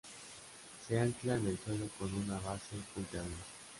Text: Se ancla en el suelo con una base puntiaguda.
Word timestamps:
Se 0.87 0.99
ancla 0.99 1.35
en 1.35 1.45
el 1.45 1.59
suelo 1.59 1.85
con 1.99 2.11
una 2.15 2.39
base 2.39 2.75
puntiaguda. 2.95 3.35